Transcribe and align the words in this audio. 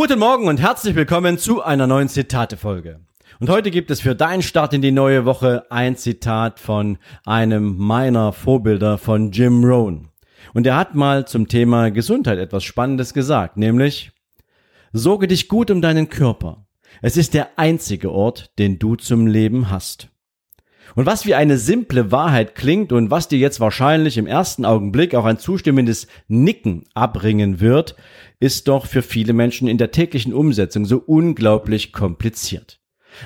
Guten 0.00 0.20
Morgen 0.20 0.46
und 0.46 0.60
herzlich 0.60 0.94
willkommen 0.94 1.38
zu 1.38 1.60
einer 1.60 1.88
neuen 1.88 2.08
Zitate-Folge. 2.08 3.00
Und 3.40 3.50
heute 3.50 3.72
gibt 3.72 3.90
es 3.90 4.00
für 4.00 4.14
deinen 4.14 4.42
Start 4.42 4.72
in 4.72 4.80
die 4.80 4.92
neue 4.92 5.24
Woche 5.24 5.66
ein 5.70 5.96
Zitat 5.96 6.60
von 6.60 6.98
einem 7.26 7.76
meiner 7.76 8.32
Vorbilder 8.32 8.96
von 8.96 9.32
Jim 9.32 9.64
Rohn. 9.64 10.06
Und 10.54 10.68
er 10.68 10.76
hat 10.76 10.94
mal 10.94 11.26
zum 11.26 11.48
Thema 11.48 11.90
Gesundheit 11.90 12.38
etwas 12.38 12.62
Spannendes 12.62 13.12
gesagt, 13.12 13.56
nämlich 13.56 14.12
Sorge 14.92 15.26
dich 15.26 15.48
gut 15.48 15.68
um 15.68 15.82
deinen 15.82 16.08
Körper. 16.08 16.68
Es 17.02 17.16
ist 17.16 17.34
der 17.34 17.58
einzige 17.58 18.12
Ort, 18.12 18.56
den 18.60 18.78
du 18.78 18.94
zum 18.94 19.26
Leben 19.26 19.68
hast. 19.68 20.10
Und 20.94 21.06
was 21.06 21.26
wie 21.26 21.34
eine 21.34 21.58
simple 21.58 22.10
Wahrheit 22.10 22.54
klingt 22.54 22.92
und 22.92 23.10
was 23.10 23.28
dir 23.28 23.38
jetzt 23.38 23.60
wahrscheinlich 23.60 24.16
im 24.18 24.26
ersten 24.26 24.64
Augenblick 24.64 25.14
auch 25.14 25.24
ein 25.24 25.38
zustimmendes 25.38 26.06
Nicken 26.28 26.84
abbringen 26.94 27.60
wird, 27.60 27.96
ist 28.40 28.68
doch 28.68 28.86
für 28.86 29.02
viele 29.02 29.32
Menschen 29.32 29.68
in 29.68 29.78
der 29.78 29.90
täglichen 29.90 30.32
Umsetzung 30.32 30.84
so 30.84 30.98
unglaublich 30.98 31.92
kompliziert. 31.92 32.80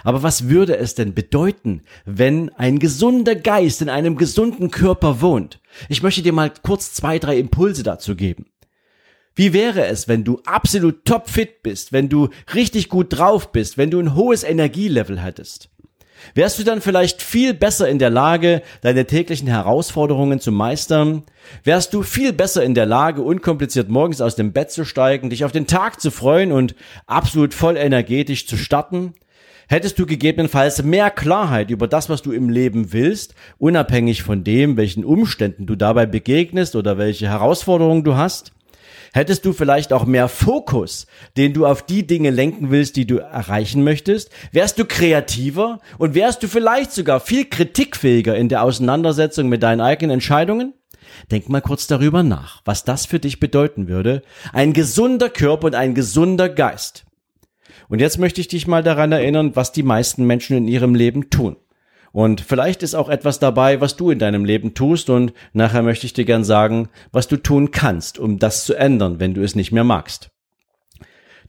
Aber 0.04 0.22
was 0.22 0.48
würde 0.48 0.76
es 0.76 0.94
denn 0.94 1.14
bedeuten, 1.14 1.82
wenn 2.04 2.50
ein 2.50 2.78
gesunder 2.78 3.34
Geist 3.34 3.82
in 3.82 3.88
einem 3.88 4.16
gesunden 4.16 4.70
Körper 4.70 5.20
wohnt? 5.20 5.60
Ich 5.88 6.02
möchte 6.02 6.22
dir 6.22 6.32
mal 6.32 6.52
kurz 6.62 6.94
zwei, 6.94 7.18
drei 7.18 7.38
Impulse 7.38 7.82
dazu 7.82 8.16
geben. 8.16 8.46
Wie 9.34 9.52
wäre 9.52 9.86
es, 9.86 10.08
wenn 10.08 10.24
du 10.24 10.40
absolut 10.44 11.04
topfit 11.04 11.62
bist, 11.62 11.92
wenn 11.92 12.08
du 12.08 12.28
richtig 12.54 12.88
gut 12.88 13.06
drauf 13.10 13.50
bist, 13.50 13.78
wenn 13.78 13.90
du 13.90 13.98
ein 13.98 14.14
hohes 14.14 14.44
Energielevel 14.44 15.20
hättest? 15.20 15.71
Wärst 16.34 16.58
du 16.58 16.64
dann 16.64 16.80
vielleicht 16.80 17.22
viel 17.22 17.54
besser 17.54 17.88
in 17.88 17.98
der 17.98 18.10
Lage, 18.10 18.62
deine 18.80 19.06
täglichen 19.06 19.48
Herausforderungen 19.48 20.40
zu 20.40 20.52
meistern? 20.52 21.24
Wärst 21.64 21.92
du 21.94 22.02
viel 22.02 22.32
besser 22.32 22.62
in 22.62 22.74
der 22.74 22.86
Lage, 22.86 23.22
unkompliziert 23.22 23.88
morgens 23.88 24.20
aus 24.20 24.36
dem 24.36 24.52
Bett 24.52 24.70
zu 24.70 24.84
steigen, 24.84 25.30
dich 25.30 25.44
auf 25.44 25.52
den 25.52 25.66
Tag 25.66 26.00
zu 26.00 26.10
freuen 26.10 26.52
und 26.52 26.74
absolut 27.06 27.54
voll 27.54 27.76
energetisch 27.76 28.46
zu 28.46 28.56
starten? 28.56 29.14
Hättest 29.68 29.98
du 29.98 30.06
gegebenenfalls 30.06 30.82
mehr 30.82 31.10
Klarheit 31.10 31.70
über 31.70 31.88
das, 31.88 32.08
was 32.08 32.20
du 32.20 32.32
im 32.32 32.50
Leben 32.50 32.92
willst, 32.92 33.34
unabhängig 33.58 34.22
von 34.22 34.44
dem, 34.44 34.76
welchen 34.76 35.04
Umständen 35.04 35.66
du 35.66 35.76
dabei 35.76 36.04
begegnest 36.04 36.76
oder 36.76 36.98
welche 36.98 37.28
Herausforderungen 37.28 38.04
du 38.04 38.16
hast? 38.16 38.52
Hättest 39.12 39.44
du 39.44 39.52
vielleicht 39.52 39.92
auch 39.92 40.06
mehr 40.06 40.26
Fokus, 40.26 41.06
den 41.36 41.52
du 41.52 41.66
auf 41.66 41.82
die 41.82 42.06
Dinge 42.06 42.30
lenken 42.30 42.70
willst, 42.70 42.96
die 42.96 43.06
du 43.06 43.18
erreichen 43.18 43.84
möchtest? 43.84 44.30
Wärst 44.52 44.78
du 44.78 44.86
kreativer 44.86 45.80
und 45.98 46.14
wärst 46.14 46.42
du 46.42 46.48
vielleicht 46.48 46.92
sogar 46.92 47.20
viel 47.20 47.44
kritikfähiger 47.44 48.34
in 48.34 48.48
der 48.48 48.62
Auseinandersetzung 48.62 49.50
mit 49.50 49.62
deinen 49.62 49.82
eigenen 49.82 50.14
Entscheidungen? 50.14 50.72
Denk 51.30 51.50
mal 51.50 51.60
kurz 51.60 51.86
darüber 51.86 52.22
nach, 52.22 52.62
was 52.64 52.84
das 52.84 53.04
für 53.04 53.18
dich 53.18 53.38
bedeuten 53.38 53.86
würde. 53.86 54.22
Ein 54.54 54.72
gesunder 54.72 55.28
Körper 55.28 55.66
und 55.66 55.74
ein 55.74 55.94
gesunder 55.94 56.48
Geist. 56.48 57.04
Und 57.88 58.00
jetzt 58.00 58.18
möchte 58.18 58.40
ich 58.40 58.48
dich 58.48 58.66
mal 58.66 58.82
daran 58.82 59.12
erinnern, 59.12 59.54
was 59.54 59.72
die 59.72 59.82
meisten 59.82 60.24
Menschen 60.24 60.56
in 60.56 60.68
ihrem 60.68 60.94
Leben 60.94 61.28
tun. 61.28 61.56
Und 62.12 62.42
vielleicht 62.42 62.82
ist 62.82 62.94
auch 62.94 63.08
etwas 63.08 63.38
dabei, 63.38 63.80
was 63.80 63.96
du 63.96 64.10
in 64.10 64.18
deinem 64.18 64.44
Leben 64.44 64.74
tust 64.74 65.08
und 65.08 65.32
nachher 65.54 65.82
möchte 65.82 66.06
ich 66.06 66.12
dir 66.12 66.26
gern 66.26 66.44
sagen, 66.44 66.88
was 67.10 67.26
du 67.26 67.38
tun 67.38 67.70
kannst, 67.70 68.18
um 68.18 68.38
das 68.38 68.64
zu 68.64 68.74
ändern, 68.74 69.18
wenn 69.18 69.34
du 69.34 69.42
es 69.42 69.54
nicht 69.54 69.72
mehr 69.72 69.84
magst. 69.84 70.30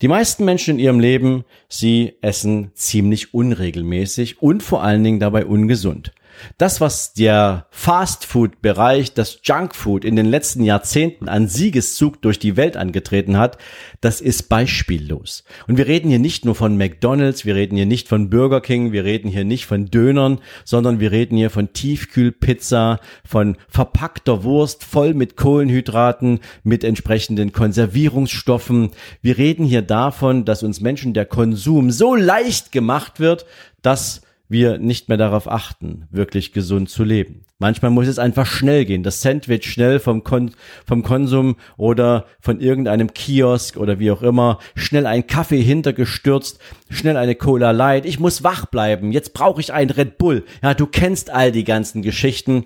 Die 0.01 0.07
meisten 0.07 0.45
Menschen 0.45 0.75
in 0.75 0.79
ihrem 0.79 0.99
Leben, 0.99 1.43
sie 1.69 2.13
essen 2.21 2.71
ziemlich 2.73 3.33
unregelmäßig 3.33 4.41
und 4.41 4.63
vor 4.63 4.83
allen 4.83 5.03
Dingen 5.03 5.19
dabei 5.19 5.45
ungesund. 5.45 6.13
Das, 6.57 6.81
was 6.81 7.13
der 7.13 7.67
Fast-Food-Bereich, 7.71 9.13
das 9.13 9.39
Junk-Food 9.43 10.05
in 10.05 10.15
den 10.15 10.25
letzten 10.25 10.63
Jahrzehnten 10.63 11.29
an 11.29 11.47
Siegeszug 11.47 12.21
durch 12.21 12.39
die 12.39 12.57
Welt 12.57 12.77
angetreten 12.77 13.37
hat, 13.37 13.57
das 14.01 14.21
ist 14.21 14.49
beispiellos. 14.49 15.43
Und 15.67 15.77
wir 15.77 15.87
reden 15.87 16.09
hier 16.09 16.19
nicht 16.19 16.45
nur 16.45 16.55
von 16.55 16.77
McDonald's, 16.77 17.45
wir 17.45 17.55
reden 17.55 17.75
hier 17.75 17.85
nicht 17.85 18.07
von 18.07 18.29
Burger 18.29 18.61
King, 18.61 18.91
wir 18.91 19.03
reden 19.03 19.29
hier 19.29 19.45
nicht 19.45 19.65
von 19.65 19.85
Dönern, 19.85 20.39
sondern 20.65 20.99
wir 20.99 21.11
reden 21.11 21.37
hier 21.37 21.49
von 21.49 21.73
Tiefkühlpizza, 21.73 22.99
von 23.25 23.57
verpackter 23.67 24.43
Wurst 24.43 24.83
voll 24.83 25.13
mit 25.13 25.37
Kohlenhydraten, 25.37 26.39
mit 26.63 26.83
entsprechenden 26.83 27.51
Konservierungsstoffen. 27.51 28.91
Wir 29.21 29.37
reden 29.37 29.65
hier 29.65 29.81
davon, 29.81 30.45
dass 30.45 30.63
uns 30.63 30.81
Menschen 30.81 31.13
der 31.13 31.25
Konsum 31.25 31.91
so 31.91 32.15
leicht 32.15 32.71
gemacht 32.71 33.19
wird, 33.19 33.45
dass 33.81 34.21
wir 34.53 34.77
nicht 34.77 35.09
mehr 35.09 35.17
darauf 35.17 35.51
achten, 35.51 36.07
wirklich 36.09 36.53
gesund 36.53 36.89
zu 36.89 37.03
leben. 37.03 37.45
Manchmal 37.59 37.91
muss 37.91 38.07
es 38.07 38.19
einfach 38.19 38.45
schnell 38.45 38.85
gehen. 38.85 39.03
Das 39.03 39.21
Sandwich 39.21 39.65
schnell 39.69 39.99
vom, 39.99 40.23
Kon 40.23 40.51
vom 40.85 41.03
Konsum 41.03 41.57
oder 41.75 42.25
von 42.39 42.61
irgendeinem 42.61 43.13
Kiosk 43.13 43.75
oder 43.75 43.99
wie 43.99 44.11
auch 44.11 44.23
immer. 44.23 44.59
Schnell 44.75 45.05
ein 45.05 45.27
Kaffee 45.27 45.61
hintergestürzt, 45.61 46.59
schnell 46.89 47.17
eine 47.17 47.35
Cola 47.35 47.71
Light. 47.71 48.05
Ich 48.05 48.21
muss 48.21 48.45
wach 48.45 48.67
bleiben. 48.67 49.11
Jetzt 49.11 49.33
brauche 49.33 49.59
ich 49.59 49.73
ein 49.73 49.89
Red 49.89 50.17
Bull. 50.17 50.45
Ja, 50.61 50.73
du 50.73 50.85
kennst 50.85 51.29
all 51.29 51.51
die 51.51 51.65
ganzen 51.65 52.01
Geschichten. 52.01 52.63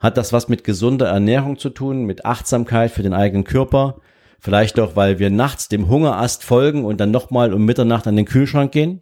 Hat 0.00 0.16
das 0.16 0.32
was 0.32 0.48
mit 0.48 0.64
gesunder 0.64 1.06
Ernährung 1.06 1.58
zu 1.58 1.70
tun, 1.70 2.04
mit 2.04 2.24
Achtsamkeit 2.24 2.90
für 2.90 3.04
den 3.04 3.14
eigenen 3.14 3.44
Körper? 3.44 4.00
Vielleicht 4.38 4.78
doch, 4.78 4.96
weil 4.96 5.18
wir 5.18 5.30
nachts 5.30 5.68
dem 5.68 5.88
Hungerast 5.88 6.44
folgen 6.44 6.84
und 6.84 7.00
dann 7.00 7.10
nochmal 7.10 7.54
um 7.54 7.64
Mitternacht 7.64 8.06
an 8.06 8.16
den 8.16 8.26
Kühlschrank 8.26 8.72
gehen? 8.72 9.00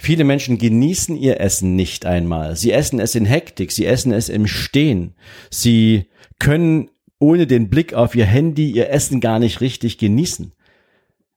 Viele 0.00 0.22
Menschen 0.22 0.58
genießen 0.58 1.16
ihr 1.16 1.40
Essen 1.40 1.74
nicht 1.74 2.06
einmal. 2.06 2.54
Sie 2.54 2.70
essen 2.70 3.00
es 3.00 3.16
in 3.16 3.26
Hektik, 3.26 3.72
sie 3.72 3.84
essen 3.84 4.12
es 4.12 4.28
im 4.28 4.46
Stehen. 4.46 5.14
Sie 5.50 6.06
können 6.38 6.88
ohne 7.18 7.48
den 7.48 7.68
Blick 7.68 7.94
auf 7.94 8.14
ihr 8.14 8.24
Handy 8.24 8.70
ihr 8.70 8.90
Essen 8.90 9.20
gar 9.20 9.40
nicht 9.40 9.60
richtig 9.60 9.98
genießen. 9.98 10.52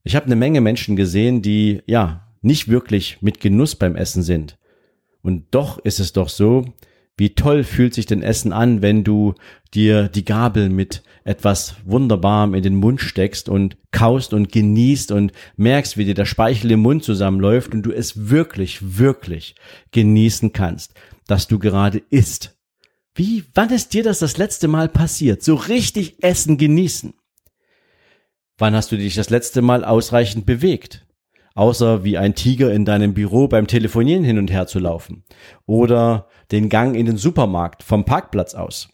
Ich 0.04 0.16
habe 0.16 0.28
eine 0.28 0.36
Menge 0.36 0.62
Menschen 0.62 0.96
gesehen, 0.96 1.42
die 1.42 1.82
ja 1.88 2.28
nicht 2.44 2.68
wirklich 2.68 3.18
mit 3.22 3.40
Genuss 3.40 3.76
beim 3.76 3.96
Essen 3.96 4.22
sind. 4.22 4.60
Und 5.24 5.46
doch 5.52 5.80
ist 5.80 6.00
es 6.00 6.14
doch 6.14 6.30
so, 6.30 6.66
wie 7.18 7.36
toll 7.36 7.64
fühlt 7.64 7.94
sich 7.94 8.06
denn 8.06 8.24
Essen 8.24 8.54
an, 8.54 8.82
wenn 8.82 9.04
du 9.04 9.36
dir 9.74 10.08
die 10.08 10.26
Gabel 10.26 10.70
mit 10.70 11.04
etwas 11.24 11.76
Wunderbarem 11.86 12.54
in 12.54 12.64
den 12.64 12.76
Mund 12.76 13.02
steckst 13.02 13.48
und 13.48 13.78
kaust 13.92 14.34
und 14.34 14.52
genießt 14.52 15.12
und 15.12 15.32
merkst, 15.56 15.98
wie 15.98 16.06
dir 16.06 16.16
der 16.16 16.26
Speichel 16.26 16.72
im 16.72 16.80
Mund 16.80 17.04
zusammenläuft 17.04 17.74
und 17.74 17.84
du 17.84 17.92
es 17.92 18.30
wirklich, 18.30 18.98
wirklich 18.98 19.56
genießen 19.92 20.52
kannst, 20.54 20.94
dass 21.28 21.48
du 21.48 21.60
gerade 21.60 22.00
isst. 22.10 22.58
Wie, 23.14 23.44
wann 23.54 23.70
ist 23.70 23.94
dir 23.94 24.04
das 24.04 24.20
das 24.20 24.38
letzte 24.38 24.68
Mal 24.68 24.90
passiert? 24.90 25.44
So 25.44 25.56
richtig 25.56 26.24
Essen 26.24 26.58
genießen. 26.58 27.14
Wann 28.58 28.76
hast 28.76 28.92
du 28.92 28.98
dich 28.98 29.16
das 29.16 29.30
letzte 29.30 29.62
Mal 29.62 29.84
ausreichend 29.84 30.46
bewegt? 30.46 31.06
Außer 31.56 32.04
wie 32.04 32.18
ein 32.18 32.36
Tiger 32.36 32.72
in 32.72 32.86
deinem 32.86 33.14
Büro 33.14 33.48
beim 33.48 33.68
Telefonieren 33.68 34.24
hin 34.24 34.38
und 34.38 34.52
her 34.52 34.68
zu 34.68 34.80
laufen 34.80 35.24
oder 35.66 36.28
den 36.52 36.70
Gang 36.70 36.96
in 36.96 37.06
den 37.06 37.18
Supermarkt 37.18 37.84
vom 37.84 38.06
Parkplatz 38.06 38.54
aus. 38.56 38.90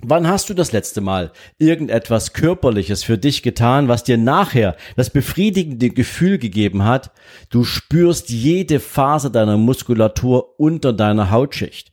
Wann 0.00 0.28
hast 0.28 0.48
du 0.48 0.54
das 0.54 0.70
letzte 0.70 1.00
Mal 1.00 1.32
irgendetwas 1.58 2.32
Körperliches 2.32 3.02
für 3.02 3.18
dich 3.18 3.42
getan, 3.42 3.88
was 3.88 4.04
dir 4.04 4.16
nachher 4.16 4.76
das 4.94 5.10
befriedigende 5.10 5.90
Gefühl 5.90 6.38
gegeben 6.38 6.84
hat, 6.84 7.10
du 7.50 7.64
spürst 7.64 8.30
jede 8.30 8.78
Phase 8.78 9.32
deiner 9.32 9.56
Muskulatur 9.56 10.60
unter 10.60 10.92
deiner 10.92 11.32
Hautschicht, 11.32 11.92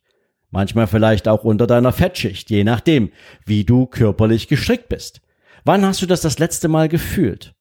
manchmal 0.52 0.86
vielleicht 0.86 1.28
auch 1.28 1.44
unter 1.44 1.66
deiner 1.66 1.92
Fettschicht, 1.92 2.52
je 2.52 2.64
nachdem, 2.64 3.12
wie 3.44 3.64
du 3.64 3.88
körperlich 3.88 4.48
gestrickt 4.48 4.88
bist. 4.88 5.22
Wann 5.64 5.84
hast 5.84 6.04
du 6.04 6.06
das 6.06 6.22
das 6.22 6.38
letzte 6.38 6.68
Mal 6.68 6.90
gefühlt? 6.90 7.55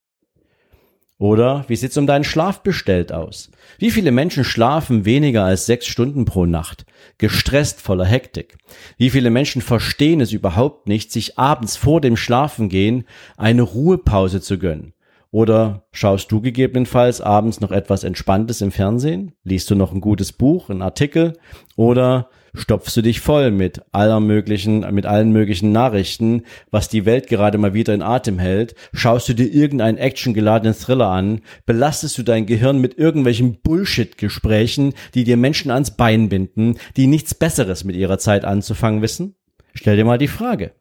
Oder 1.19 1.64
wie 1.69 1.76
sieht's 1.76 1.96
um 1.96 2.06
deinen 2.06 2.25
Schlaf 2.25 2.62
bestellt 2.62 3.12
aus? 3.12 3.50
Wie 3.78 3.93
viele 3.93 4.11
Menschen 4.11 4.43
schlafen 4.43 5.05
weniger 5.05 5.44
als 5.44 5.66
sechs 5.66 5.87
Stunden 5.87 6.25
pro 6.25 6.44
Nacht? 6.44 6.87
Gestresst 7.19 7.81
voller 7.81 8.05
Hektik. 8.05 8.56
Wie 8.99 9.11
viele 9.11 9.31
Menschen 9.31 9.62
verstehen 9.62 10.20
es 10.20 10.32
überhaupt 10.32 10.88
nicht, 10.88 11.12
sich 11.12 11.38
abends 11.38 11.76
vor 11.76 12.00
dem 12.00 12.16
Schlafengehen 12.16 13.05
eine 13.37 13.62
Ruhepause 13.62 14.40
zu 14.40 14.58
gönnen? 14.58 14.93
Oder 15.31 15.87
schaust 15.93 16.31
du 16.31 16.40
gegebenenfalls 16.40 17.20
abends 17.20 17.60
noch 17.60 17.72
etwas 17.72 18.05
Entspanntes 18.05 18.60
im 18.60 18.72
Fernsehen? 18.72 19.32
Liest 19.44 19.70
du 19.70 19.75
noch 19.75 19.93
ein 19.93 20.00
gutes 20.00 20.32
Buch, 20.32 20.70
einen 20.70 20.82
Artikel? 20.82 21.34
Oder 21.76 22.28
stopfst 22.55 22.97
du 22.97 23.03
dich 23.03 23.21
voll 23.21 23.51
mit 23.51 23.83
aller 23.93 24.21
möglichen, 24.21 24.81
mit 24.95 25.06
allen 25.06 25.33
möglichen 25.33 25.73
Nachrichten, 25.73 26.43
was 26.71 26.89
die 26.89 27.05
Welt 27.05 27.27
gerade 27.27 27.59
mal 27.59 27.75
wieder 27.75 27.95
in 27.95 28.03
Atem 28.03 28.39
hält? 28.39 28.75
Schaust 28.93 29.29
du 29.29 29.35
dir 29.35 29.53
irgendeinen 29.53 29.99
actiongeladenen 29.99 30.75
Thriller 30.75 31.09
an? 31.09 31.41
Belastest 31.67 32.17
du 32.19 32.23
dein 32.23 32.47
Gehirn 32.47 32.81
mit 32.81 32.97
irgendwelchen 32.97 33.61
Bullshit-Gesprächen, 33.61 34.95
die 35.15 35.25
dir 35.25 35.37
Menschen 35.37 35.71
ans 35.71 35.97
Bein 35.97 36.29
binden, 36.29 36.79
die 36.97 37.06
nichts 37.06 37.35
Besseres 37.35 37.85
mit 37.85 37.97
ihrer 37.97 38.19
Zeit 38.19 38.45
anzufangen 38.45 39.03
wissen? 39.03 39.35
Stell 39.75 39.97
dir 39.97 40.05
mal 40.05 40.19
die 40.19 40.29
Frage. 40.29 40.73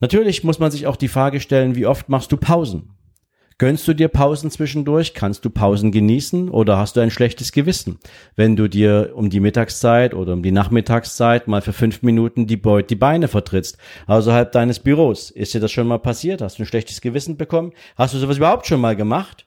Natürlich 0.00 0.44
muss 0.44 0.58
man 0.58 0.70
sich 0.70 0.86
auch 0.86 0.96
die 0.96 1.08
Frage 1.08 1.40
stellen, 1.40 1.74
wie 1.74 1.86
oft 1.86 2.08
machst 2.08 2.32
du 2.32 2.36
Pausen? 2.36 2.96
Gönnst 3.60 3.86
du 3.86 3.92
dir 3.92 4.08
Pausen 4.08 4.50
zwischendurch? 4.50 5.12
Kannst 5.12 5.44
du 5.44 5.50
Pausen 5.50 5.92
genießen 5.92 6.48
oder 6.48 6.78
hast 6.78 6.96
du 6.96 7.00
ein 7.00 7.10
schlechtes 7.10 7.52
Gewissen? 7.52 7.98
Wenn 8.34 8.56
du 8.56 8.68
dir 8.68 9.12
um 9.14 9.28
die 9.28 9.38
Mittagszeit 9.38 10.14
oder 10.14 10.32
um 10.32 10.42
die 10.42 10.50
Nachmittagszeit 10.50 11.46
mal 11.46 11.60
für 11.60 11.74
fünf 11.74 12.00
Minuten 12.00 12.46
die, 12.46 12.56
Beut, 12.56 12.88
die 12.88 12.96
Beine 12.96 13.28
vertrittst, 13.28 13.76
außerhalb 14.06 14.50
deines 14.50 14.78
Büros. 14.78 15.30
Ist 15.30 15.52
dir 15.52 15.60
das 15.60 15.72
schon 15.72 15.88
mal 15.88 15.98
passiert? 15.98 16.40
Hast 16.40 16.58
du 16.58 16.62
ein 16.62 16.66
schlechtes 16.66 17.02
Gewissen 17.02 17.36
bekommen? 17.36 17.74
Hast 17.96 18.14
du 18.14 18.18
sowas 18.18 18.38
überhaupt 18.38 18.66
schon 18.66 18.80
mal 18.80 18.96
gemacht? 18.96 19.46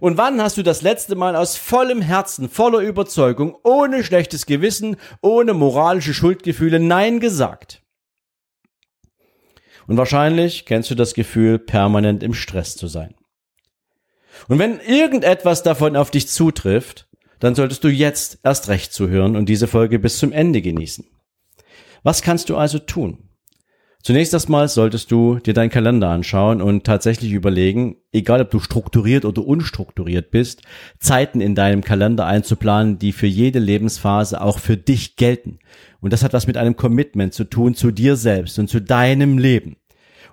Und 0.00 0.18
wann 0.18 0.42
hast 0.42 0.58
du 0.58 0.62
das 0.62 0.82
letzte 0.82 1.16
Mal 1.16 1.34
aus 1.34 1.56
vollem 1.56 2.02
Herzen, 2.02 2.50
voller 2.50 2.80
Überzeugung, 2.80 3.56
ohne 3.64 4.04
schlechtes 4.04 4.44
Gewissen, 4.44 4.96
ohne 5.22 5.54
moralische 5.54 6.12
Schuldgefühle 6.12 6.78
Nein 6.78 7.20
gesagt? 7.20 7.80
Und 9.88 9.96
wahrscheinlich 9.96 10.66
kennst 10.66 10.90
du 10.90 10.94
das 10.94 11.14
Gefühl, 11.14 11.58
permanent 11.58 12.22
im 12.22 12.34
Stress 12.34 12.76
zu 12.76 12.86
sein. 12.86 13.14
Und 14.46 14.58
wenn 14.58 14.80
irgendetwas 14.80 15.62
davon 15.62 15.96
auf 15.96 16.10
dich 16.10 16.28
zutrifft, 16.28 17.08
dann 17.40 17.54
solltest 17.54 17.82
du 17.82 17.88
jetzt 17.88 18.38
erst 18.44 18.68
recht 18.68 18.92
zuhören 18.92 19.34
und 19.34 19.48
diese 19.48 19.66
Folge 19.66 19.98
bis 19.98 20.18
zum 20.18 20.32
Ende 20.32 20.60
genießen. 20.60 21.06
Was 22.02 22.20
kannst 22.22 22.50
du 22.50 22.56
also 22.56 22.78
tun? 22.78 23.27
Zunächst 24.08 24.32
erstmal 24.32 24.68
solltest 24.68 25.12
du 25.12 25.38
dir 25.38 25.52
deinen 25.52 25.68
Kalender 25.68 26.08
anschauen 26.08 26.62
und 26.62 26.84
tatsächlich 26.84 27.32
überlegen, 27.32 27.96
egal 28.10 28.40
ob 28.40 28.50
du 28.50 28.58
strukturiert 28.58 29.26
oder 29.26 29.46
unstrukturiert 29.46 30.30
bist, 30.30 30.62
Zeiten 30.98 31.42
in 31.42 31.54
deinem 31.54 31.84
Kalender 31.84 32.24
einzuplanen, 32.24 32.98
die 32.98 33.12
für 33.12 33.26
jede 33.26 33.58
Lebensphase 33.58 34.40
auch 34.40 34.60
für 34.60 34.78
dich 34.78 35.16
gelten. 35.16 35.58
Und 36.00 36.14
das 36.14 36.24
hat 36.24 36.32
was 36.32 36.46
mit 36.46 36.56
einem 36.56 36.74
Commitment 36.74 37.34
zu 37.34 37.44
tun 37.44 37.74
zu 37.74 37.90
dir 37.90 38.16
selbst 38.16 38.58
und 38.58 38.70
zu 38.70 38.80
deinem 38.80 39.36
Leben. 39.36 39.76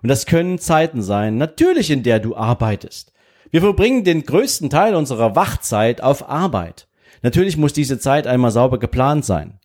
Und 0.01 0.07
das 0.07 0.25
können 0.25 0.57
Zeiten 0.57 1.01
sein, 1.01 1.38
natürlich 1.38 1.92
in 1.92 2.01
der 2.01 2.22
du 2.22 2.33
arbeitest. 2.33 3.12
Wir 3.51 3.60
verbringen 3.60 4.06
den 4.06 4.24
größten 4.24 4.69
Teil 4.69 4.95
unserer 4.95 5.36
Wachzeit 5.36 6.00
auf 6.00 6.30
Arbeit. 6.30 6.88
Natürlich 7.24 7.57
muss 7.57 7.74
diese 7.74 8.00
Zeit 8.00 8.25
einmal 8.25 8.51
sauber 8.51 8.80
geplant 8.80 9.25
sein. 9.25 9.60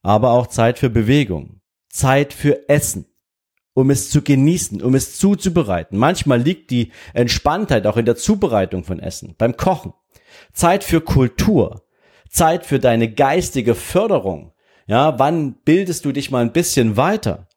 Aber 0.00 0.30
auch 0.30 0.46
Zeit 0.46 0.78
für 0.78 0.90
Bewegung. 0.90 1.58
Zeit 1.88 2.32
für 2.32 2.68
Essen 2.68 3.06
um 3.74 3.90
es 3.90 4.10
zu 4.10 4.22
genießen, 4.22 4.82
um 4.82 4.94
es 4.94 5.18
zuzubereiten. 5.18 5.98
Manchmal 5.98 6.40
liegt 6.40 6.70
die 6.70 6.92
Entspanntheit 7.14 7.86
auch 7.86 7.96
in 7.96 8.04
der 8.04 8.16
Zubereitung 8.16 8.84
von 8.84 8.98
Essen, 8.98 9.34
beim 9.38 9.56
Kochen. 9.56 9.92
Zeit 10.52 10.84
für 10.84 11.00
Kultur, 11.00 11.82
Zeit 12.28 12.66
für 12.66 12.78
deine 12.78 13.10
geistige 13.10 13.74
Förderung. 13.74 14.52
Ja, 14.86 15.18
wann 15.18 15.54
bildest 15.64 16.04
du 16.04 16.12
dich 16.12 16.30
mal 16.30 16.42
ein 16.42 16.52
bisschen 16.52 16.96
weiter? 16.96 17.48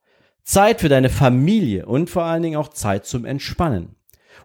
Zeit 0.43 0.81
für 0.81 0.89
deine 0.89 1.09
Familie 1.09 1.85
und 1.85 2.09
vor 2.09 2.23
allen 2.23 2.43
Dingen 2.43 2.57
auch 2.57 2.69
Zeit 2.69 3.05
zum 3.05 3.25
Entspannen. 3.25 3.95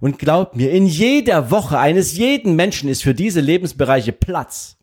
Und 0.00 0.18
glaub 0.18 0.56
mir, 0.56 0.70
in 0.70 0.86
jeder 0.86 1.50
Woche 1.50 1.78
eines 1.78 2.16
jeden 2.16 2.56
Menschen 2.56 2.88
ist 2.88 3.02
für 3.02 3.14
diese 3.14 3.40
Lebensbereiche 3.40 4.12
Platz. 4.12 4.78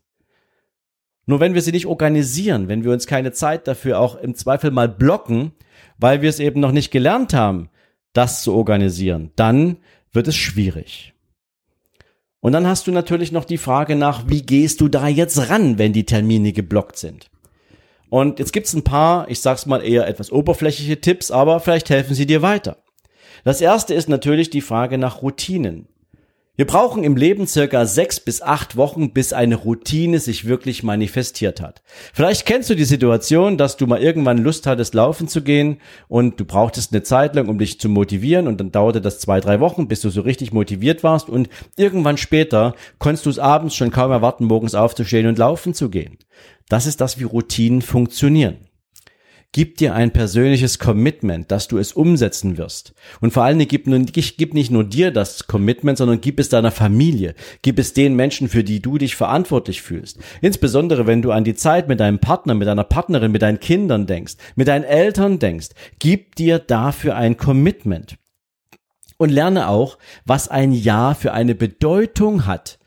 Nur 1.26 1.40
wenn 1.40 1.54
wir 1.54 1.60
sie 1.60 1.72
nicht 1.72 1.86
organisieren, 1.86 2.68
wenn 2.68 2.84
wir 2.84 2.92
uns 2.92 3.06
keine 3.06 3.32
Zeit 3.32 3.66
dafür 3.66 3.98
auch 3.98 4.16
im 4.16 4.34
Zweifel 4.34 4.70
mal 4.70 4.88
blocken, 4.88 5.52
weil 5.98 6.22
wir 6.22 6.30
es 6.30 6.40
eben 6.40 6.60
noch 6.60 6.72
nicht 6.72 6.90
gelernt 6.90 7.34
haben, 7.34 7.68
das 8.12 8.42
zu 8.42 8.54
organisieren, 8.54 9.30
dann 9.36 9.78
wird 10.12 10.28
es 10.28 10.36
schwierig. 10.36 11.14
Und 12.40 12.52
dann 12.52 12.66
hast 12.66 12.86
du 12.86 12.92
natürlich 12.92 13.32
noch 13.32 13.44
die 13.44 13.58
Frage 13.58 13.96
nach, 13.96 14.24
wie 14.28 14.42
gehst 14.42 14.80
du 14.80 14.88
da 14.88 15.08
jetzt 15.08 15.50
ran, 15.50 15.78
wenn 15.78 15.92
die 15.92 16.06
Termine 16.06 16.52
geblockt 16.52 16.96
sind? 16.96 17.30
Und 18.10 18.38
jetzt 18.38 18.52
gibt's 18.52 18.72
ein 18.74 18.84
paar, 18.84 19.28
ich 19.28 19.40
sag's 19.40 19.66
mal 19.66 19.84
eher 19.84 20.06
etwas 20.06 20.32
oberflächliche 20.32 21.00
Tipps, 21.00 21.30
aber 21.30 21.60
vielleicht 21.60 21.90
helfen 21.90 22.14
sie 22.14 22.26
dir 22.26 22.40
weiter. 22.40 22.78
Das 23.44 23.60
erste 23.60 23.94
ist 23.94 24.08
natürlich 24.08 24.50
die 24.50 24.60
Frage 24.60 24.98
nach 24.98 25.22
Routinen. 25.22 25.88
Wir 26.58 26.66
brauchen 26.66 27.04
im 27.04 27.16
Leben 27.16 27.46
circa 27.46 27.86
sechs 27.86 28.18
bis 28.18 28.42
acht 28.42 28.76
Wochen, 28.76 29.12
bis 29.12 29.32
eine 29.32 29.54
Routine 29.54 30.18
sich 30.18 30.48
wirklich 30.48 30.82
manifestiert 30.82 31.60
hat. 31.60 31.82
Vielleicht 32.12 32.46
kennst 32.46 32.68
du 32.68 32.74
die 32.74 32.84
Situation, 32.84 33.56
dass 33.56 33.76
du 33.76 33.86
mal 33.86 34.02
irgendwann 34.02 34.38
Lust 34.38 34.66
hattest, 34.66 34.92
laufen 34.92 35.28
zu 35.28 35.42
gehen 35.42 35.76
und 36.08 36.40
du 36.40 36.44
brauchtest 36.44 36.92
eine 36.92 37.04
Zeit 37.04 37.36
lang, 37.36 37.46
um 37.46 37.60
dich 37.60 37.78
zu 37.78 37.88
motivieren 37.88 38.48
und 38.48 38.58
dann 38.58 38.72
dauerte 38.72 39.00
das 39.00 39.20
zwei, 39.20 39.38
drei 39.38 39.60
Wochen, 39.60 39.86
bis 39.86 40.00
du 40.00 40.10
so 40.10 40.22
richtig 40.22 40.52
motiviert 40.52 41.04
warst 41.04 41.28
und 41.28 41.48
irgendwann 41.76 42.16
später 42.16 42.74
konntest 42.98 43.26
du 43.26 43.30
es 43.30 43.38
abends 43.38 43.76
schon 43.76 43.92
kaum 43.92 44.10
erwarten, 44.10 44.44
morgens 44.44 44.74
aufzustehen 44.74 45.28
und 45.28 45.38
laufen 45.38 45.74
zu 45.74 45.90
gehen. 45.90 46.18
Das 46.68 46.86
ist 46.86 47.00
das, 47.00 47.20
wie 47.20 47.24
Routinen 47.24 47.82
funktionieren. 47.82 48.67
Gib 49.52 49.78
dir 49.78 49.94
ein 49.94 50.12
persönliches 50.12 50.78
Commitment, 50.78 51.50
dass 51.50 51.68
du 51.68 51.78
es 51.78 51.94
umsetzen 51.94 52.58
wirst. 52.58 52.92
Und 53.22 53.32
vor 53.32 53.44
allen 53.44 53.58
Dingen 53.58 53.70
gib, 53.70 53.86
nur, 53.86 53.98
gib 54.00 54.52
nicht 54.52 54.70
nur 54.70 54.84
dir 54.84 55.10
das 55.10 55.46
Commitment, 55.46 55.96
sondern 55.96 56.20
gib 56.20 56.38
es 56.38 56.50
deiner 56.50 56.70
Familie. 56.70 57.34
Gib 57.62 57.78
es 57.78 57.94
den 57.94 58.14
Menschen, 58.14 58.50
für 58.50 58.62
die 58.62 58.82
du 58.82 58.98
dich 58.98 59.16
verantwortlich 59.16 59.80
fühlst. 59.80 60.18
Insbesondere, 60.42 61.06
wenn 61.06 61.22
du 61.22 61.32
an 61.32 61.44
die 61.44 61.54
Zeit 61.54 61.88
mit 61.88 61.98
deinem 61.98 62.18
Partner, 62.18 62.54
mit 62.54 62.68
deiner 62.68 62.84
Partnerin, 62.84 63.32
mit 63.32 63.40
deinen 63.40 63.58
Kindern 63.58 64.06
denkst, 64.06 64.34
mit 64.54 64.68
deinen 64.68 64.84
Eltern 64.84 65.38
denkst. 65.38 65.68
Gib 65.98 66.36
dir 66.36 66.58
dafür 66.58 67.16
ein 67.16 67.38
Commitment. 67.38 68.18
Und 69.16 69.30
lerne 69.30 69.68
auch, 69.68 69.96
was 70.26 70.48
ein 70.48 70.72
Ja 70.72 71.14
für 71.14 71.32
eine 71.32 71.54
Bedeutung 71.54 72.44
hat. 72.44 72.78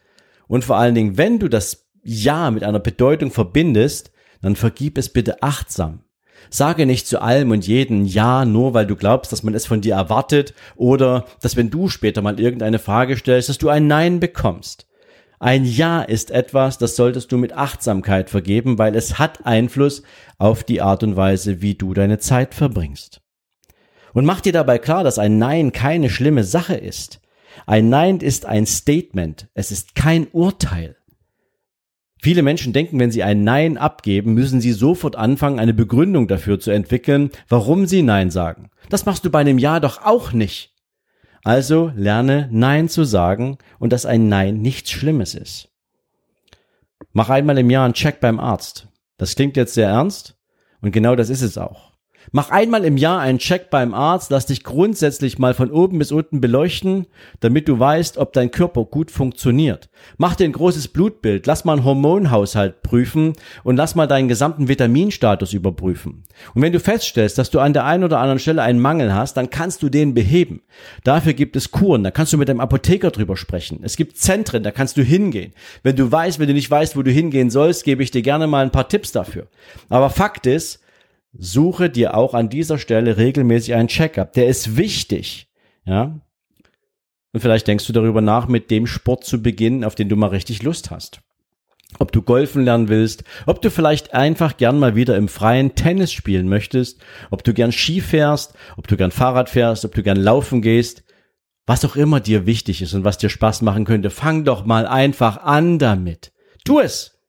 Und 0.47 0.63
vor 0.63 0.77
allen 0.77 0.93
Dingen, 0.93 1.17
wenn 1.17 1.39
du 1.39 1.47
das 1.47 1.87
Ja 2.03 2.51
mit 2.51 2.63
einer 2.63 2.79
Bedeutung 2.79 3.31
verbindest, 3.31 4.11
dann 4.43 4.55
vergib 4.55 4.99
es 4.99 5.09
bitte 5.09 5.41
achtsam. 5.41 6.03
Sage 6.49 6.85
nicht 6.85 7.07
zu 7.07 7.21
allem 7.21 7.51
und 7.51 7.67
jeden 7.67 8.05
Ja, 8.05 8.45
nur 8.45 8.73
weil 8.73 8.87
du 8.87 8.95
glaubst, 8.95 9.31
dass 9.31 9.43
man 9.43 9.53
es 9.53 9.65
von 9.65 9.81
dir 9.81 9.95
erwartet 9.95 10.53
oder 10.75 11.25
dass 11.41 11.55
wenn 11.55 11.69
du 11.69 11.87
später 11.87 12.21
mal 12.21 12.39
irgendeine 12.39 12.79
Frage 12.79 13.17
stellst, 13.17 13.49
dass 13.49 13.57
du 13.57 13.69
ein 13.69 13.87
Nein 13.87 14.19
bekommst. 14.19 14.87
Ein 15.39 15.65
Ja 15.65 16.03
ist 16.03 16.29
etwas, 16.29 16.77
das 16.77 16.95
solltest 16.95 17.31
du 17.31 17.37
mit 17.37 17.53
Achtsamkeit 17.53 18.29
vergeben, 18.29 18.77
weil 18.77 18.95
es 18.95 19.17
hat 19.17 19.45
Einfluss 19.45 20.03
auf 20.37 20.63
die 20.63 20.81
Art 20.81 21.01
und 21.03 21.15
Weise, 21.15 21.61
wie 21.61 21.73
du 21.73 21.93
deine 21.95 22.19
Zeit 22.19 22.53
verbringst. 22.53 23.21
Und 24.13 24.25
mach 24.25 24.41
dir 24.41 24.53
dabei 24.53 24.77
klar, 24.77 25.03
dass 25.03 25.17
ein 25.17 25.39
Nein 25.39 25.71
keine 25.71 26.09
schlimme 26.09 26.43
Sache 26.43 26.75
ist. 26.75 27.21
Ein 27.65 27.89
Nein 27.89 28.19
ist 28.19 28.45
ein 28.45 28.65
Statement, 28.65 29.47
es 29.53 29.71
ist 29.71 29.95
kein 29.95 30.27
Urteil. 30.31 30.97
Viele 32.23 32.43
Menschen 32.43 32.71
denken, 32.71 32.99
wenn 32.99 33.09
sie 33.09 33.23
ein 33.23 33.43
Nein 33.43 33.77
abgeben, 33.77 34.35
müssen 34.35 34.61
sie 34.61 34.73
sofort 34.73 35.15
anfangen, 35.15 35.59
eine 35.59 35.73
Begründung 35.73 36.27
dafür 36.27 36.59
zu 36.59 36.69
entwickeln, 36.69 37.31
warum 37.49 37.87
sie 37.87 38.03
Nein 38.03 38.29
sagen. 38.29 38.69
Das 38.89 39.07
machst 39.07 39.25
du 39.25 39.31
bei 39.31 39.39
einem 39.39 39.57
Ja 39.57 39.79
doch 39.79 40.03
auch 40.05 40.31
nicht. 40.31 40.75
Also 41.43 41.91
lerne 41.95 42.47
Nein 42.51 42.89
zu 42.89 43.05
sagen 43.05 43.57
und 43.79 43.91
dass 43.91 44.05
ein 44.05 44.29
Nein 44.29 44.61
nichts 44.61 44.91
Schlimmes 44.91 45.33
ist. 45.33 45.69
Mach 47.11 47.29
einmal 47.29 47.57
im 47.57 47.71
Jahr 47.71 47.85
einen 47.85 47.95
Check 47.95 48.19
beim 48.19 48.39
Arzt. 48.39 48.87
Das 49.17 49.35
klingt 49.35 49.57
jetzt 49.57 49.73
sehr 49.73 49.89
ernst 49.89 50.37
und 50.81 50.91
genau 50.91 51.15
das 51.15 51.31
ist 51.31 51.41
es 51.41 51.57
auch. 51.57 51.90
Mach 52.31 52.49
einmal 52.49 52.85
im 52.85 52.97
Jahr 52.97 53.19
einen 53.19 53.39
Check 53.39 53.69
beim 53.69 53.93
Arzt, 53.93 54.31
lass 54.31 54.45
dich 54.45 54.63
grundsätzlich 54.63 55.39
mal 55.39 55.53
von 55.53 55.71
oben 55.71 55.99
bis 55.99 56.11
unten 56.11 56.39
beleuchten, 56.39 57.07
damit 57.39 57.67
du 57.67 57.79
weißt, 57.79 58.17
ob 58.17 58.31
dein 58.33 58.51
Körper 58.51 58.85
gut 58.85 59.11
funktioniert. 59.11 59.89
Mach 60.17 60.35
dir 60.35 60.45
ein 60.45 60.53
großes 60.53 60.89
Blutbild, 60.89 61.45
lass 61.47 61.65
mal 61.65 61.73
einen 61.73 61.83
Hormonhaushalt 61.83 62.83
prüfen 62.83 63.33
und 63.63 63.75
lass 63.75 63.95
mal 63.95 64.07
deinen 64.07 64.27
gesamten 64.27 64.67
Vitaminstatus 64.67 65.53
überprüfen. 65.53 66.23
Und 66.53 66.61
wenn 66.61 66.71
du 66.71 66.79
feststellst, 66.79 67.37
dass 67.37 67.49
du 67.49 67.59
an 67.59 67.73
der 67.73 67.85
einen 67.85 68.03
oder 68.03 68.19
anderen 68.19 68.39
Stelle 68.39 68.61
einen 68.61 68.79
Mangel 68.79 69.13
hast, 69.13 69.35
dann 69.35 69.49
kannst 69.49 69.83
du 69.83 69.89
den 69.89 70.13
beheben. 70.13 70.61
Dafür 71.03 71.33
gibt 71.33 71.55
es 71.55 71.71
Kuren, 71.71 72.03
da 72.03 72.11
kannst 72.11 72.31
du 72.31 72.37
mit 72.37 72.49
deinem 72.49 72.61
Apotheker 72.61 73.11
drüber 73.11 73.35
sprechen. 73.35 73.81
Es 73.83 73.97
gibt 73.97 74.17
Zentren, 74.17 74.63
da 74.63 74.71
kannst 74.71 74.95
du 74.95 75.03
hingehen. 75.03 75.53
Wenn 75.83 75.95
du 75.95 76.11
weißt, 76.11 76.39
wenn 76.39 76.47
du 76.47 76.53
nicht 76.53 76.71
weißt, 76.71 76.95
wo 76.95 77.03
du 77.03 77.11
hingehen 77.11 77.49
sollst, 77.49 77.83
gebe 77.83 78.03
ich 78.03 78.11
dir 78.11 78.21
gerne 78.21 78.47
mal 78.47 78.63
ein 78.63 78.71
paar 78.71 78.87
Tipps 78.87 79.11
dafür. 79.11 79.47
Aber 79.89 80.09
Fakt 80.09 80.45
ist, 80.45 80.79
suche 81.33 81.89
dir 81.89 82.15
auch 82.15 82.33
an 82.33 82.49
dieser 82.49 82.77
Stelle 82.77 83.17
regelmäßig 83.17 83.73
einen 83.73 83.87
Checkup. 83.87 84.33
Der 84.33 84.47
ist 84.47 84.77
wichtig. 84.77 85.47
Ja. 85.85 86.19
Und 87.33 87.39
vielleicht 87.39 87.67
denkst 87.67 87.87
du 87.87 87.93
darüber 87.93 88.21
nach, 88.21 88.47
mit 88.47 88.71
dem 88.71 88.87
Sport 88.87 89.23
zu 89.23 89.41
beginnen, 89.41 89.83
auf 89.83 89.95
den 89.95 90.09
du 90.09 90.15
mal 90.15 90.27
richtig 90.27 90.63
Lust 90.63 90.91
hast. 90.91 91.21
Ob 91.99 92.11
du 92.11 92.21
golfen 92.21 92.63
lernen 92.63 92.87
willst, 92.87 93.23
ob 93.45 93.61
du 93.61 93.69
vielleicht 93.69 94.13
einfach 94.13 94.57
gern 94.57 94.79
mal 94.79 94.95
wieder 94.95 95.17
im 95.17 95.27
freien 95.27 95.75
Tennis 95.75 96.11
spielen 96.11 96.47
möchtest, 96.47 97.01
ob 97.31 97.43
du 97.43 97.53
gern 97.53 97.71
Ski 97.71 97.99
fährst, 97.99 98.53
ob 98.77 98.87
du 98.87 98.95
gern 98.95 99.11
Fahrrad 99.11 99.49
fährst, 99.49 99.83
ob 99.83 99.93
du 99.93 100.03
gern 100.03 100.17
laufen 100.17 100.61
gehst. 100.61 101.03
Was 101.65 101.85
auch 101.85 101.95
immer 101.95 102.19
dir 102.19 102.45
wichtig 102.45 102.81
ist 102.81 102.93
und 102.93 103.03
was 103.03 103.17
dir 103.17 103.29
Spaß 103.29 103.61
machen 103.61 103.85
könnte, 103.85 104.09
fang 104.09 104.45
doch 104.45 104.65
mal 104.65 104.87
einfach 104.87 105.37
an 105.43 105.79
damit. 105.79 106.31
Tu 106.63 106.79
es. 106.79 107.19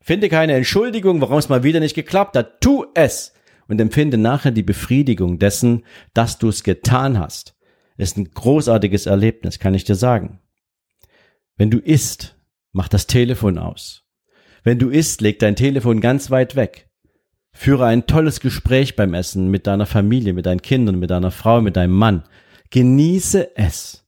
Finde 0.00 0.28
keine 0.28 0.54
Entschuldigung, 0.54 1.20
warum 1.20 1.38
es 1.38 1.48
mal 1.48 1.62
wieder 1.62 1.80
nicht 1.80 1.94
geklappt 1.94 2.36
hat. 2.36 2.60
Tu 2.60 2.86
es. 2.94 3.34
Und 3.68 3.80
empfinde 3.80 4.18
nachher 4.18 4.50
die 4.50 4.62
Befriedigung 4.62 5.38
dessen, 5.38 5.84
dass 6.12 6.38
du 6.38 6.48
es 6.48 6.62
getan 6.64 7.18
hast. 7.18 7.56
Ist 7.96 8.16
ein 8.16 8.30
großartiges 8.30 9.06
Erlebnis, 9.06 9.58
kann 9.58 9.74
ich 9.74 9.84
dir 9.84 9.94
sagen. 9.94 10.40
Wenn 11.56 11.70
du 11.70 11.78
isst, 11.78 12.36
mach 12.72 12.88
das 12.88 13.06
Telefon 13.06 13.58
aus. 13.58 14.04
Wenn 14.64 14.78
du 14.78 14.90
isst, 14.90 15.20
leg 15.20 15.38
dein 15.38 15.56
Telefon 15.56 16.00
ganz 16.00 16.30
weit 16.30 16.56
weg. 16.56 16.88
Führe 17.52 17.86
ein 17.86 18.06
tolles 18.06 18.40
Gespräch 18.40 18.96
beim 18.96 19.14
Essen 19.14 19.48
mit 19.50 19.66
deiner 19.66 19.86
Familie, 19.86 20.32
mit 20.32 20.46
deinen 20.46 20.62
Kindern, 20.62 20.98
mit 20.98 21.10
deiner 21.10 21.30
Frau, 21.30 21.60
mit 21.60 21.76
deinem 21.76 21.94
Mann. 21.94 22.24
Genieße 22.70 23.56
es. 23.56 24.04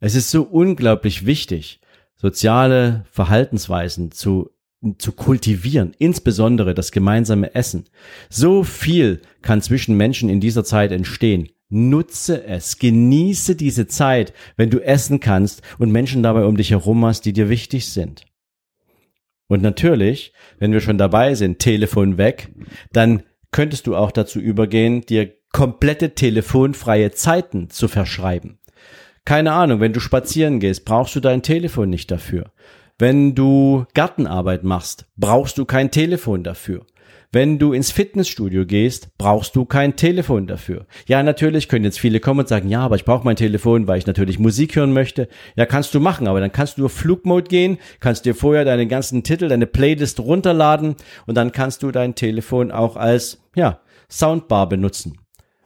Es 0.00 0.16
ist 0.16 0.30
so 0.30 0.42
unglaublich 0.42 1.26
wichtig, 1.26 1.80
soziale 2.16 3.04
Verhaltensweisen 3.08 4.10
zu, 4.10 4.50
zu 4.98 5.12
kultivieren, 5.12 5.94
insbesondere 5.98 6.74
das 6.74 6.92
gemeinsame 6.92 7.54
Essen. 7.54 7.84
So 8.28 8.64
viel 8.64 9.20
kann 9.40 9.62
zwischen 9.62 9.96
Menschen 9.96 10.28
in 10.28 10.40
dieser 10.40 10.64
Zeit 10.64 10.92
entstehen. 10.92 11.48
Nutze 11.68 12.44
es, 12.44 12.78
genieße 12.78 13.56
diese 13.56 13.86
Zeit, 13.86 14.34
wenn 14.56 14.70
du 14.70 14.80
essen 14.80 15.20
kannst 15.20 15.62
und 15.78 15.90
Menschen 15.90 16.22
dabei 16.22 16.44
um 16.44 16.56
dich 16.56 16.70
herum 16.70 17.04
hast, 17.06 17.24
die 17.24 17.32
dir 17.32 17.48
wichtig 17.48 17.88
sind. 17.88 18.26
Und 19.48 19.62
natürlich, 19.62 20.32
wenn 20.58 20.72
wir 20.72 20.80
schon 20.80 20.98
dabei 20.98 21.34
sind, 21.34 21.58
Telefon 21.58 22.18
weg, 22.18 22.50
dann 22.92 23.22
könntest 23.52 23.86
du 23.86 23.96
auch 23.96 24.10
dazu 24.10 24.40
übergehen, 24.40 25.02
dir 25.02 25.32
komplette 25.52 26.14
telefonfreie 26.14 27.12
Zeiten 27.12 27.70
zu 27.70 27.88
verschreiben. 27.88 28.58
Keine 29.24 29.52
Ahnung, 29.52 29.80
wenn 29.80 29.92
du 29.92 30.00
spazieren 30.00 30.58
gehst, 30.58 30.84
brauchst 30.84 31.14
du 31.14 31.20
dein 31.20 31.42
Telefon 31.42 31.90
nicht 31.90 32.10
dafür. 32.10 32.50
Wenn 33.02 33.34
du 33.34 33.84
Gartenarbeit 33.94 34.62
machst, 34.62 35.06
brauchst 35.16 35.58
du 35.58 35.64
kein 35.64 35.90
Telefon 35.90 36.44
dafür. 36.44 36.86
Wenn 37.32 37.58
du 37.58 37.72
ins 37.72 37.90
Fitnessstudio 37.90 38.64
gehst, 38.64 39.08
brauchst 39.18 39.56
du 39.56 39.64
kein 39.64 39.96
Telefon 39.96 40.46
dafür. 40.46 40.86
Ja, 41.08 41.20
natürlich 41.24 41.68
können 41.68 41.84
jetzt 41.84 41.98
viele 41.98 42.20
kommen 42.20 42.38
und 42.38 42.48
sagen, 42.48 42.68
ja, 42.68 42.78
aber 42.78 42.94
ich 42.94 43.04
brauche 43.04 43.24
mein 43.24 43.34
Telefon, 43.34 43.88
weil 43.88 43.98
ich 43.98 44.06
natürlich 44.06 44.38
Musik 44.38 44.76
hören 44.76 44.92
möchte. 44.92 45.26
Ja, 45.56 45.66
kannst 45.66 45.92
du 45.94 45.98
machen, 45.98 46.28
aber 46.28 46.38
dann 46.38 46.52
kannst 46.52 46.78
du 46.78 46.84
auf 46.84 46.92
Flugmode 46.92 47.48
gehen, 47.48 47.78
kannst 47.98 48.24
dir 48.24 48.36
vorher 48.36 48.64
deine 48.64 48.86
ganzen 48.86 49.24
Titel, 49.24 49.48
deine 49.48 49.66
Playlist 49.66 50.20
runterladen 50.20 50.94
und 51.26 51.34
dann 51.34 51.50
kannst 51.50 51.82
du 51.82 51.90
dein 51.90 52.14
Telefon 52.14 52.70
auch 52.70 52.94
als, 52.94 53.42
ja, 53.56 53.80
Soundbar 54.08 54.68
benutzen. 54.68 55.18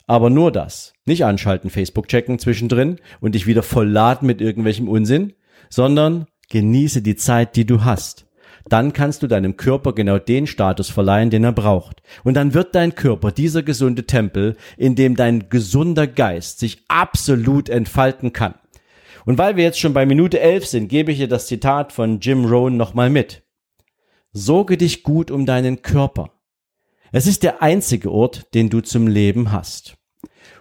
Aber 0.06 0.30
nur 0.30 0.52
das. 0.52 0.94
Nicht 1.04 1.26
anschalten, 1.26 1.68
Facebook 1.68 2.08
checken 2.08 2.38
zwischendrin 2.38 2.96
und 3.20 3.34
dich 3.34 3.46
wieder 3.46 3.62
voll 3.62 3.90
laden 3.90 4.26
mit 4.26 4.40
irgendwelchem 4.40 4.88
Unsinn, 4.88 5.34
sondern 5.68 6.28
genieße 6.50 7.02
die 7.02 7.16
Zeit, 7.16 7.56
die 7.56 7.66
du 7.66 7.84
hast 7.84 8.26
dann 8.68 8.92
kannst 8.92 9.22
du 9.22 9.26
deinem 9.26 9.56
Körper 9.56 9.92
genau 9.92 10.18
den 10.18 10.46
Status 10.46 10.90
verleihen, 10.90 11.30
den 11.30 11.44
er 11.44 11.52
braucht. 11.52 12.02
Und 12.24 12.34
dann 12.34 12.54
wird 12.54 12.74
dein 12.74 12.94
Körper 12.94 13.30
dieser 13.30 13.62
gesunde 13.62 14.06
Tempel, 14.06 14.56
in 14.76 14.94
dem 14.96 15.16
dein 15.16 15.48
gesunder 15.48 16.06
Geist 16.06 16.58
sich 16.58 16.82
absolut 16.88 17.68
entfalten 17.68 18.32
kann. 18.32 18.54
Und 19.24 19.38
weil 19.38 19.56
wir 19.56 19.64
jetzt 19.64 19.80
schon 19.80 19.94
bei 19.94 20.06
Minute 20.06 20.40
11 20.40 20.66
sind, 20.66 20.88
gebe 20.88 21.12
ich 21.12 21.18
dir 21.18 21.28
das 21.28 21.46
Zitat 21.46 21.92
von 21.92 22.20
Jim 22.20 22.44
Rohn 22.44 22.76
nochmal 22.76 23.10
mit. 23.10 23.42
Sorge 24.32 24.76
dich 24.76 25.02
gut 25.02 25.30
um 25.30 25.46
deinen 25.46 25.82
Körper. 25.82 26.30
Es 27.12 27.26
ist 27.26 27.42
der 27.42 27.62
einzige 27.62 28.10
Ort, 28.10 28.54
den 28.54 28.68
du 28.68 28.80
zum 28.80 29.06
Leben 29.06 29.52
hast. 29.52 29.96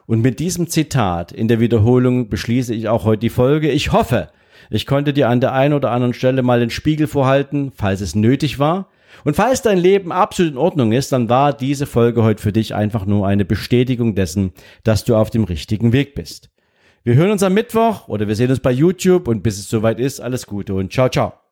Und 0.06 0.22
mit 0.22 0.39
diesem 0.39 0.68
Zitat 0.68 1.32
in 1.32 1.48
der 1.48 1.60
Wiederholung 1.60 2.30
beschließe 2.30 2.74
ich 2.74 2.88
auch 2.88 3.04
heute 3.04 3.22
die 3.22 3.30
Folge. 3.30 3.72
Ich 3.72 3.92
hoffe, 3.92 4.30
ich 4.70 4.86
konnte 4.86 5.14
dir 5.14 5.30
an 5.30 5.42
der 5.42 5.54
einen 5.54 5.74
oder 5.74 5.92
anderen 5.92 6.14
Stelle 6.14 6.44
mal 6.44 6.60
den 6.60 6.70
Spiegel 6.70 7.08
vorhalten, 7.08 7.72
falls 7.76 8.02
es 8.02 8.16
nötig 8.16 8.60
war. 8.60 8.90
Und 9.24 9.36
falls 9.36 9.62
dein 9.62 9.78
Leben 9.78 10.12
absolut 10.12 10.54
in 10.54 10.58
Ordnung 10.58 10.92
ist, 10.92 11.12
dann 11.12 11.30
war 11.30 11.54
diese 11.54 11.86
Folge 11.86 12.24
heute 12.24 12.42
für 12.42 12.52
dich 12.52 12.76
einfach 12.76 13.06
nur 13.06 13.26
eine 13.26 13.46
Bestätigung 13.46 14.16
dessen, 14.16 14.52
dass 14.84 15.06
du 15.06 15.16
auf 15.16 15.30
dem 15.30 15.46
richtigen 15.46 15.94
Weg 15.94 16.16
bist. 16.16 16.50
Wir 17.04 17.16
hören 17.16 17.32
uns 17.32 17.44
am 17.44 17.54
Mittwoch 17.54 18.08
oder 18.08 18.28
wir 18.28 18.36
sehen 18.36 18.50
uns 18.50 18.60
bei 18.60 18.72
YouTube 18.72 19.28
und 19.28 19.44
bis 19.44 19.60
es 19.60 19.70
soweit 19.70 20.00
ist, 20.00 20.20
alles 20.20 20.48
Gute 20.48 20.74
und 20.74 20.92
ciao, 20.92 21.08
ciao. 21.08 21.45